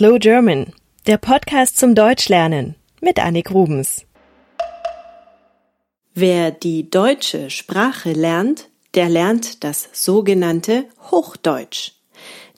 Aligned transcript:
Slow 0.00 0.18
German, 0.18 0.72
der 1.06 1.18
Podcast 1.18 1.76
zum 1.76 1.94
Deutschlernen 1.94 2.74
mit 3.02 3.18
Annik 3.18 3.50
Rubens. 3.50 4.06
Wer 6.14 6.52
die 6.52 6.88
deutsche 6.88 7.50
Sprache 7.50 8.12
lernt, 8.12 8.70
der 8.94 9.10
lernt 9.10 9.62
das 9.62 9.90
sogenannte 9.92 10.86
Hochdeutsch. 11.10 11.92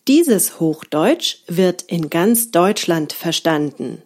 Dieses 0.06 0.60
Hochdeutsch 0.60 1.38
wird 1.48 1.82
in 1.82 2.10
ganz 2.10 2.52
Deutschland 2.52 3.12
verstanden. 3.12 4.02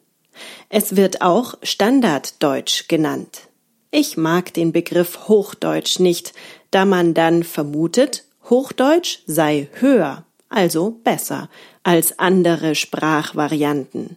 Es 0.70 0.96
wird 0.96 1.20
auch 1.20 1.58
Standarddeutsch 1.62 2.88
genannt. 2.88 3.48
Ich 3.90 4.16
mag 4.16 4.54
den 4.54 4.72
Begriff 4.72 5.28
Hochdeutsch 5.28 5.98
nicht, 5.98 6.32
da 6.70 6.86
man 6.86 7.12
dann 7.12 7.42
vermutet, 7.42 8.24
Hochdeutsch 8.48 9.18
sei 9.26 9.68
höher, 9.74 10.25
also 10.48 10.98
besser, 11.02 11.48
als 11.82 12.18
andere 12.18 12.74
Sprachvarianten. 12.74 14.16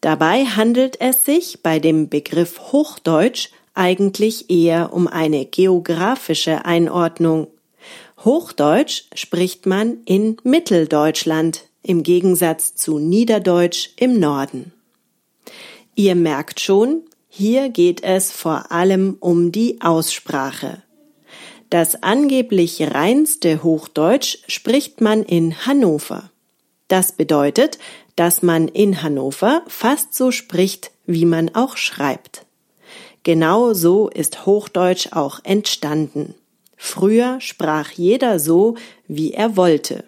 Dabei 0.00 0.44
handelt 0.44 1.00
es 1.00 1.24
sich 1.24 1.62
bei 1.62 1.78
dem 1.78 2.08
Begriff 2.08 2.72
Hochdeutsch 2.72 3.50
eigentlich 3.74 4.50
eher 4.50 4.92
um 4.92 5.06
eine 5.06 5.44
geografische 5.44 6.64
Einordnung. 6.64 7.48
Hochdeutsch 8.24 9.04
spricht 9.14 9.66
man 9.66 9.98
in 10.04 10.36
Mitteldeutschland 10.42 11.64
im 11.82 12.02
Gegensatz 12.02 12.74
zu 12.74 12.98
Niederdeutsch 12.98 13.90
im 13.96 14.18
Norden. 14.18 14.72
Ihr 15.94 16.14
merkt 16.14 16.60
schon, 16.60 17.02
hier 17.28 17.68
geht 17.68 18.02
es 18.02 18.32
vor 18.32 18.72
allem 18.72 19.16
um 19.20 19.52
die 19.52 19.80
Aussprache. 19.80 20.82
Das 21.70 22.02
angeblich 22.02 22.82
reinste 22.82 23.62
Hochdeutsch 23.62 24.38
spricht 24.48 25.00
man 25.00 25.22
in 25.22 25.66
Hannover. 25.66 26.30
Das 26.88 27.12
bedeutet, 27.12 27.78
dass 28.16 28.42
man 28.42 28.66
in 28.66 29.04
Hannover 29.04 29.62
fast 29.68 30.12
so 30.12 30.32
spricht, 30.32 30.90
wie 31.06 31.24
man 31.24 31.54
auch 31.54 31.76
schreibt. 31.76 32.44
Genau 33.22 33.72
so 33.72 34.08
ist 34.08 34.46
Hochdeutsch 34.46 35.12
auch 35.12 35.38
entstanden. 35.44 36.34
Früher 36.76 37.40
sprach 37.40 37.92
jeder 37.92 38.40
so, 38.40 38.74
wie 39.06 39.32
er 39.32 39.56
wollte. 39.56 40.04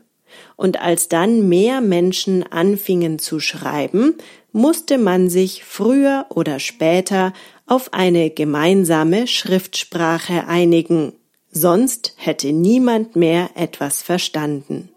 Und 0.57 0.81
als 0.81 1.09
dann 1.09 1.49
mehr 1.49 1.81
Menschen 1.81 2.43
anfingen 2.43 3.21
zu 3.21 3.39
schreiben, 3.39 4.17
musste 4.51 4.99
man 4.99 5.31
sich 5.31 5.63
früher 5.63 6.27
oder 6.31 6.59
später 6.59 7.33
auf 7.67 7.93
eine 7.93 8.31
gemeinsame 8.31 9.29
Schriftsprache 9.29 10.47
einigen, 10.49 11.13
sonst 11.53 12.15
hätte 12.17 12.53
niemand 12.53 13.15
mehr 13.15 13.51
etwas 13.55 14.03
verstanden. 14.03 14.89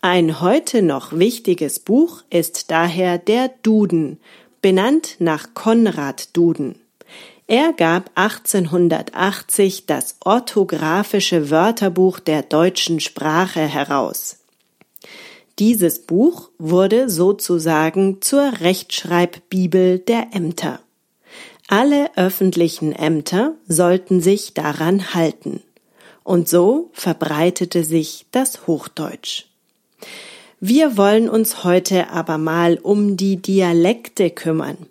Ein 0.00 0.40
heute 0.40 0.82
noch 0.82 1.12
wichtiges 1.12 1.80
Buch 1.80 2.22
ist 2.30 2.70
daher 2.70 3.18
der 3.18 3.50
Duden, 3.62 4.18
benannt 4.62 5.16
nach 5.18 5.52
Konrad 5.52 6.36
Duden. 6.36 6.76
Er 7.46 7.74
gab 7.74 8.10
1880 8.14 9.84
das 9.86 10.16
orthografische 10.24 11.50
Wörterbuch 11.50 12.18
der 12.18 12.42
deutschen 12.42 13.00
Sprache 13.00 13.60
heraus. 13.60 14.38
Dieses 15.58 16.00
Buch 16.00 16.50
wurde 16.58 17.10
sozusagen 17.10 18.22
zur 18.22 18.60
Rechtschreibbibel 18.60 19.98
der 19.98 20.28
Ämter. 20.32 20.80
Alle 21.68 22.16
öffentlichen 22.16 22.92
Ämter 22.92 23.54
sollten 23.66 24.20
sich 24.20 24.54
daran 24.54 25.14
halten. 25.14 25.62
Und 26.22 26.48
so 26.48 26.90
verbreitete 26.92 27.84
sich 27.84 28.26
das 28.30 28.66
Hochdeutsch. 28.66 29.44
Wir 30.60 30.96
wollen 30.96 31.28
uns 31.28 31.64
heute 31.64 32.10
aber 32.10 32.38
mal 32.38 32.78
um 32.82 33.16
die 33.16 33.36
Dialekte 33.36 34.30
kümmern. 34.30 34.86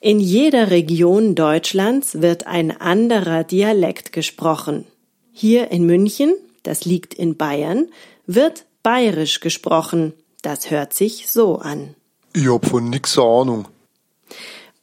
In 0.00 0.20
jeder 0.20 0.70
Region 0.70 1.34
Deutschlands 1.34 2.20
wird 2.20 2.46
ein 2.46 2.80
anderer 2.80 3.44
Dialekt 3.44 4.12
gesprochen. 4.12 4.84
Hier 5.32 5.70
in 5.70 5.86
München, 5.86 6.34
das 6.62 6.84
liegt 6.84 7.14
in 7.14 7.36
Bayern, 7.36 7.88
wird 8.26 8.64
Bayerisch 8.82 9.40
gesprochen. 9.40 10.12
Das 10.42 10.70
hört 10.70 10.94
sich 10.94 11.28
so 11.28 11.56
an. 11.56 11.94
Ich 12.32 12.48
hab 12.48 12.66
von 12.66 12.88
nix 12.90 13.18
Ahnung. 13.18 13.66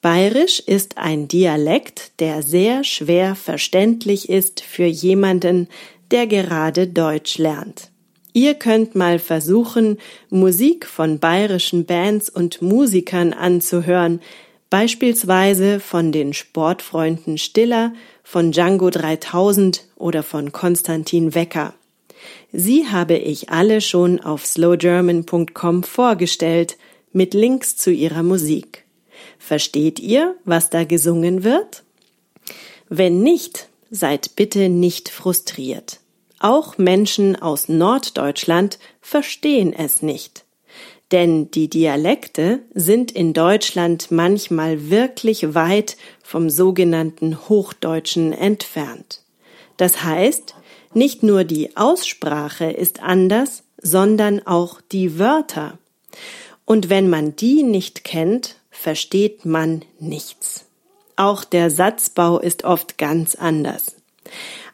Bayerisch 0.05 0.59
ist 0.59 0.99
ein 0.99 1.27
Dialekt, 1.27 2.11
der 2.19 2.43
sehr 2.43 2.83
schwer 2.83 3.33
verständlich 3.33 4.29
ist 4.29 4.61
für 4.61 4.85
jemanden, 4.85 5.67
der 6.11 6.27
gerade 6.27 6.85
Deutsch 6.85 7.39
lernt. 7.39 7.89
Ihr 8.31 8.53
könnt 8.53 8.94
mal 8.94 9.17
versuchen, 9.17 9.97
Musik 10.29 10.85
von 10.85 11.17
bayerischen 11.17 11.85
Bands 11.88 12.29
und 12.29 12.61
Musikern 12.61 13.33
anzuhören, 13.33 14.21
beispielsweise 14.69 15.79
von 15.79 16.11
den 16.11 16.33
Sportfreunden 16.33 17.39
Stiller, 17.39 17.91
von 18.21 18.51
Django 18.51 18.91
3000 18.91 19.88
oder 19.95 20.21
von 20.21 20.51
Konstantin 20.51 21.33
Wecker. 21.33 21.73
Sie 22.51 22.85
habe 22.85 23.15
ich 23.15 23.49
alle 23.49 23.81
schon 23.81 24.19
auf 24.19 24.45
slowgerman.com 24.45 25.81
vorgestellt, 25.81 26.77
mit 27.11 27.33
Links 27.33 27.75
zu 27.75 27.89
ihrer 27.89 28.21
Musik. 28.21 28.84
Versteht 29.39 29.99
ihr, 29.99 30.35
was 30.43 30.69
da 30.69 30.83
gesungen 30.83 31.43
wird? 31.43 31.83
Wenn 32.89 33.21
nicht, 33.21 33.69
seid 33.89 34.35
bitte 34.35 34.69
nicht 34.69 35.09
frustriert. 35.09 35.99
Auch 36.39 36.77
Menschen 36.77 37.35
aus 37.35 37.69
Norddeutschland 37.69 38.77
verstehen 39.01 39.73
es 39.73 40.01
nicht. 40.01 40.45
Denn 41.11 41.51
die 41.51 41.69
Dialekte 41.69 42.59
sind 42.73 43.11
in 43.11 43.33
Deutschland 43.33 44.11
manchmal 44.11 44.89
wirklich 44.89 45.53
weit 45.53 45.97
vom 46.23 46.49
sogenannten 46.49 47.47
Hochdeutschen 47.47 48.33
entfernt. 48.33 49.21
Das 49.77 50.03
heißt, 50.03 50.55
nicht 50.93 51.23
nur 51.23 51.43
die 51.43 51.77
Aussprache 51.77 52.71
ist 52.71 53.01
anders, 53.01 53.63
sondern 53.81 54.45
auch 54.47 54.81
die 54.81 55.19
Wörter. 55.19 55.77
Und 56.65 56.89
wenn 56.89 57.09
man 57.09 57.35
die 57.35 57.61
nicht 57.63 58.03
kennt, 58.03 58.55
versteht 58.80 59.46
man 59.46 59.84
nichts. 60.00 60.66
Auch 61.16 61.44
der 61.44 61.69
Satzbau 61.69 62.40
ist 62.40 62.63
oft 62.63 62.97
ganz 62.97 63.36
anders. 63.36 63.96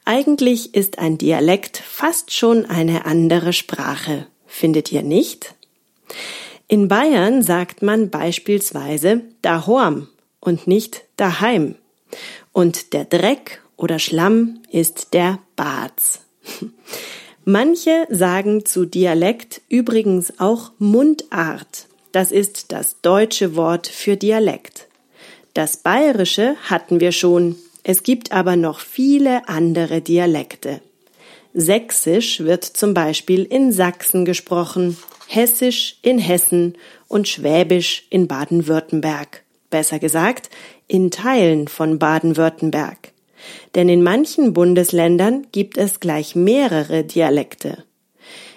Eigentlich 0.06 0.74
ist 0.74 1.00
ein 1.00 1.18
Dialekt 1.18 1.78
fast 1.78 2.34
schon 2.34 2.66
eine 2.66 3.06
andere 3.06 3.54
Sprache, 3.54 4.28
findet 4.48 4.92
ihr 4.92 5.04
nicht? 5.04 5.54
In 6.68 6.88
Bayern 6.88 7.44
sagt 7.44 7.82
man 7.82 8.10
beispielsweise 8.10 9.22
dahorm 9.42 10.08
und 10.40 10.68
nicht 10.68 11.04
daheim. 11.18 11.76
Und 12.52 12.94
der 12.94 13.06
Dreck 13.06 13.62
oder 13.78 14.00
Schlamm 14.00 14.62
ist 14.72 15.14
der 15.14 15.40
Barz. 15.56 16.22
Manche 17.46 18.08
sagen 18.10 18.66
zu 18.66 18.86
Dialekt 18.86 19.62
übrigens 19.70 20.40
auch 20.40 20.72
Mundart. 20.80 21.88
Das 22.12 22.32
ist 22.32 22.72
das 22.72 23.02
deutsche 23.02 23.56
Wort 23.56 23.88
für 23.88 24.18
Dialekt. 24.18 24.88
Das 25.54 25.78
Bayerische 25.78 26.56
hatten 26.70 27.00
wir 27.00 27.12
schon. 27.12 27.56
Es 27.84 28.04
gibt 28.04 28.32
aber 28.32 28.56
noch 28.56 28.80
viele 28.80 29.48
andere 29.48 30.02
Dialekte. 30.02 30.82
Sächsisch 31.54 32.42
wird 32.42 32.64
zum 32.64 32.94
Beispiel 32.94 33.44
in 33.44 33.74
Sachsen 33.74 34.24
gesprochen, 34.24 34.98
Hessisch 35.28 35.98
in 36.02 36.20
Hessen 36.20 36.76
und 37.08 37.28
Schwäbisch 37.28 38.06
in 38.10 38.28
Baden-Württemberg. 38.28 39.44
Besser 39.70 40.00
gesagt, 40.00 40.50
in 40.88 41.12
Teilen 41.12 41.68
von 41.68 42.00
Baden-Württemberg. 42.00 43.12
Denn 43.76 43.90
in 43.90 44.04
manchen 44.04 44.54
Bundesländern 44.54 45.48
gibt 45.52 45.78
es 45.78 46.00
gleich 46.00 46.36
mehrere 46.36 47.04
Dialekte. 47.04 47.84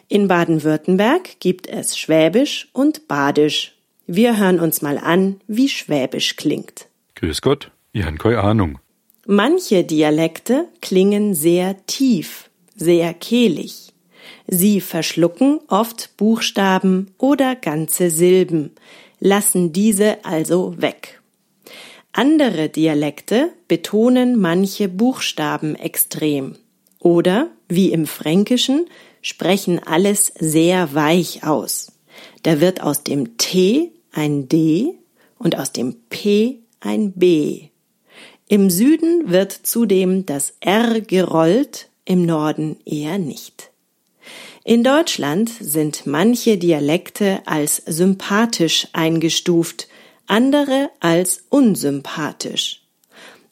In 0.08 0.28
Baden-Württemberg 0.28 1.40
gibt 1.40 1.66
es 1.66 1.96
Schwäbisch 1.96 2.68
und 2.72 3.08
Badisch. 3.08 3.76
Wir 4.06 4.38
hören 4.38 4.60
uns 4.60 4.82
mal 4.82 4.98
an, 4.98 5.40
wie 5.46 5.68
Schwäbisch 5.68 6.36
klingt. 6.36 6.86
Grüß 7.16 7.40
Gott, 7.40 7.70
ich 7.92 8.04
han 8.04 8.18
keine 8.18 8.40
Ahnung. 8.40 8.78
Manche 9.26 9.84
Dialekte 9.84 10.68
klingen 10.82 11.34
sehr 11.34 11.86
tief, 11.86 12.50
sehr 12.76 13.14
kehlig. 13.14 13.94
Sie 14.46 14.82
verschlucken 14.82 15.60
oft 15.68 16.16
Buchstaben 16.18 17.14
oder 17.16 17.56
ganze 17.56 18.10
Silben, 18.10 18.72
lassen 19.20 19.72
diese 19.72 20.24
also 20.24 20.74
weg. 20.80 21.22
Andere 22.12 22.68
Dialekte 22.68 23.52
betonen 23.66 24.38
manche 24.38 24.88
Buchstaben 24.88 25.74
extrem 25.74 26.56
oder, 27.00 27.48
wie 27.68 27.90
im 27.92 28.06
Fränkischen, 28.06 28.86
sprechen 29.25 29.81
alles 29.82 30.32
sehr 30.38 30.94
weich 30.94 31.44
aus. 31.44 31.93
Da 32.43 32.61
wird 32.61 32.82
aus 32.82 33.03
dem 33.03 33.38
T 33.38 33.91
ein 34.12 34.49
D 34.49 34.99
und 35.38 35.59
aus 35.59 35.73
dem 35.73 35.97
P 36.11 36.59
ein 36.79 37.12
B. 37.12 37.69
Im 38.49 38.69
Süden 38.69 39.31
wird 39.31 39.53
zudem 39.53 40.26
das 40.26 40.53
R 40.61 41.00
gerollt, 41.00 41.88
im 42.05 42.26
Norden 42.26 42.76
eher 42.85 43.17
nicht. 43.17 43.71
In 44.62 44.85
Deutschland 44.85 45.50
sind 45.59 46.06
manche 46.06 46.59
Dialekte 46.59 47.41
als 47.47 47.76
sympathisch 47.87 48.88
eingestuft, 48.93 49.88
andere 50.26 50.91
als 51.00 51.44
unsympathisch. 51.49 52.82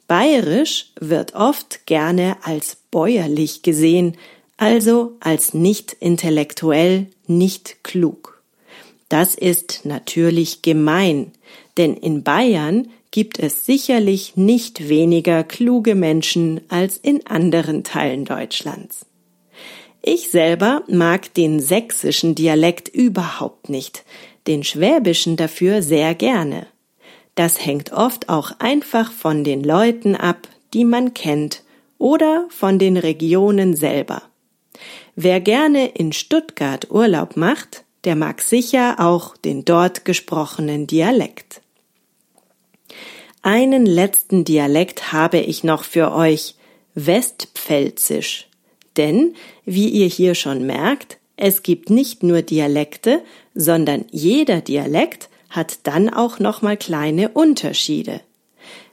Bayerisch 0.06 0.92
wird 1.00 1.34
oft 1.34 1.86
gerne 1.86 2.36
als 2.42 2.76
bäuerlich 2.90 3.62
gesehen, 3.62 4.18
also 4.62 5.16
als 5.18 5.54
nicht 5.54 5.92
intellektuell, 5.98 7.08
nicht 7.26 7.82
klug. 7.82 8.40
Das 9.08 9.34
ist 9.34 9.80
natürlich 9.82 10.62
gemein, 10.62 11.32
denn 11.78 11.96
in 11.96 12.22
Bayern 12.22 12.86
gibt 13.10 13.40
es 13.40 13.66
sicherlich 13.66 14.36
nicht 14.36 14.88
weniger 14.88 15.42
kluge 15.42 15.96
Menschen 15.96 16.60
als 16.68 16.96
in 16.96 17.26
anderen 17.26 17.82
Teilen 17.82 18.24
Deutschlands. 18.24 19.04
Ich 20.00 20.30
selber 20.30 20.84
mag 20.86 21.34
den 21.34 21.58
sächsischen 21.58 22.36
Dialekt 22.36 22.86
überhaupt 22.86 23.68
nicht, 23.68 24.04
den 24.46 24.62
schwäbischen 24.62 25.36
dafür 25.36 25.82
sehr 25.82 26.14
gerne. 26.14 26.68
Das 27.34 27.66
hängt 27.66 27.92
oft 27.92 28.28
auch 28.28 28.52
einfach 28.60 29.10
von 29.10 29.42
den 29.42 29.64
Leuten 29.64 30.14
ab, 30.14 30.46
die 30.72 30.84
man 30.84 31.14
kennt, 31.14 31.64
oder 31.98 32.46
von 32.48 32.78
den 32.78 32.96
Regionen 32.96 33.74
selber. 33.74 34.22
Wer 35.14 35.40
gerne 35.40 35.88
in 35.88 36.12
Stuttgart 36.12 36.90
Urlaub 36.90 37.36
macht, 37.36 37.84
der 38.04 38.16
mag 38.16 38.40
sicher 38.40 38.96
auch 38.98 39.36
den 39.36 39.64
dort 39.64 40.04
gesprochenen 40.04 40.86
Dialekt. 40.86 41.60
Einen 43.42 43.86
letzten 43.86 44.44
Dialekt 44.44 45.12
habe 45.12 45.38
ich 45.38 45.64
noch 45.64 45.84
für 45.84 46.12
euch, 46.12 46.54
Westpfälzisch. 46.94 48.48
Denn, 48.96 49.34
wie 49.64 49.88
ihr 49.88 50.06
hier 50.06 50.34
schon 50.34 50.66
merkt, 50.66 51.18
es 51.36 51.62
gibt 51.62 51.90
nicht 51.90 52.22
nur 52.22 52.42
Dialekte, 52.42 53.22
sondern 53.54 54.04
jeder 54.10 54.60
Dialekt 54.60 55.28
hat 55.50 55.80
dann 55.84 56.08
auch 56.08 56.38
nochmal 56.38 56.76
kleine 56.76 57.30
Unterschiede. 57.30 58.20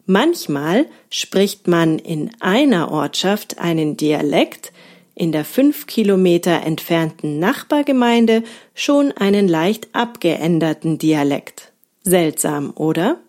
Manchmal 0.06 0.88
spricht 1.10 1.68
man 1.68 2.00
in 2.00 2.32
einer 2.40 2.92
Ortschaft 2.92 3.60
einen 3.60 3.98
Dialekt, 3.98 4.72
in 5.20 5.34
der 5.34 5.44
fünf 5.44 5.86
Kilometer 5.86 6.64
entfernten 6.64 7.40
Nachbargemeinde 7.40 8.42
schon 8.74 9.12
einen 9.12 9.50
leicht 9.50 9.90
abgeänderten 9.92 10.98
Dialekt. 10.98 11.74
Seltsam, 12.04 12.72
oder? 12.76 13.20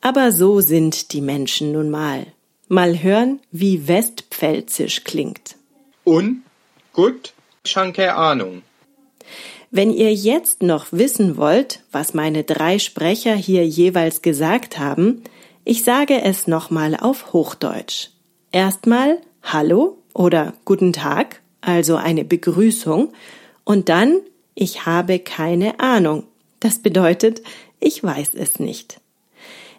Aber 0.00 0.32
so 0.32 0.60
sind 0.60 1.12
die 1.12 1.20
Menschen 1.20 1.70
nun 1.70 1.88
mal. 1.88 2.26
Mal 2.66 3.00
hören, 3.00 3.38
wie 3.52 3.86
Westpfälzisch 3.86 5.04
klingt. 5.04 5.54
Und? 6.02 6.42
Gut? 6.92 7.32
Schon 7.64 7.92
keine 7.92 8.16
Ahnung. 8.16 8.62
Wenn 9.70 9.92
ihr 9.92 10.12
jetzt 10.12 10.64
noch 10.64 10.86
wissen 10.90 11.36
wollt, 11.36 11.80
was 11.92 12.12
meine 12.12 12.42
drei 12.42 12.80
Sprecher 12.80 13.36
hier 13.36 13.64
jeweils 13.64 14.20
gesagt 14.20 14.80
haben, 14.80 15.22
ich 15.64 15.84
sage 15.84 16.22
es 16.22 16.48
nochmal 16.48 16.96
auf 17.00 17.32
Hochdeutsch. 17.32 18.08
Erstmal 18.50 19.18
Hallo 19.42 19.98
oder 20.14 20.54
Guten 20.64 20.94
Tag, 20.94 21.42
also 21.60 21.96
eine 21.96 22.24
Begrüßung, 22.24 23.12
und 23.64 23.88
dann 23.88 24.20
Ich 24.54 24.86
habe 24.86 25.18
keine 25.18 25.80
Ahnung. 25.80 26.24
Das 26.60 26.78
bedeutet, 26.78 27.42
ich 27.80 28.02
weiß 28.02 28.34
es 28.34 28.60
nicht. 28.60 29.00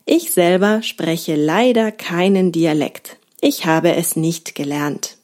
Ich 0.05 0.33
selber 0.33 0.83
spreche 0.83 1.35
leider 1.35 1.91
keinen 1.91 2.51
Dialekt. 2.51 3.17
Ich 3.41 3.65
habe 3.65 3.95
es 3.95 4.15
nicht 4.15 4.53
gelernt. 4.53 5.17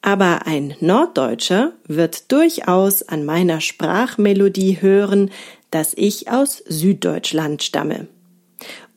Aber 0.00 0.46
ein 0.46 0.74
Norddeutscher 0.80 1.72
wird 1.86 2.32
durchaus 2.32 3.02
an 3.02 3.24
meiner 3.24 3.60
Sprachmelodie 3.60 4.78
hören, 4.80 5.30
dass 5.70 5.92
ich 5.94 6.30
aus 6.30 6.62
Süddeutschland 6.66 7.62
stamme. 7.62 8.08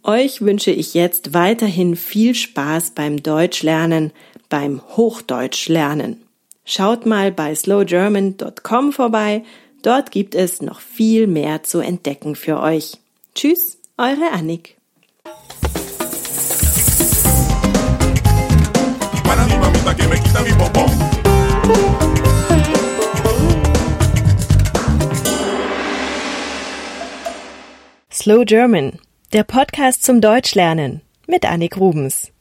Euch 0.03 0.41
wünsche 0.41 0.71
ich 0.71 0.93
jetzt 0.93 1.33
weiterhin 1.33 1.95
viel 1.95 2.33
Spaß 2.33 2.91
beim 2.91 3.21
Deutschlernen, 3.21 4.11
beim 4.51 4.81
Hochdeutschlernen. 4.95 6.23
Schaut 6.63 7.07
mal 7.07 7.31
bei 7.31 7.55
slowgerman.com 7.55 8.91
vorbei, 8.93 9.43
dort 9.81 10.11
gibt 10.11 10.35
es 10.35 10.61
noch 10.61 10.79
viel 10.79 11.25
mehr 11.25 11.63
zu 11.63 11.79
entdecken 11.79 12.35
für 12.35 12.59
euch. 12.59 12.99
Tschüss, 13.33 13.79
eure 13.97 14.31
Annik. 14.31 14.77
Slow 28.13 28.45
German, 28.45 28.99
der 29.33 29.43
Podcast 29.43 30.03
zum 30.03 30.21
Deutschlernen 30.21 31.01
mit 31.25 31.45
Annik 31.49 31.77
Rubens. 31.77 32.31